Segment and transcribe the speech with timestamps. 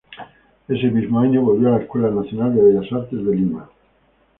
[0.67, 3.69] Ese mismo año volvió a la Escuela nacional de Bellas Artes de Lima.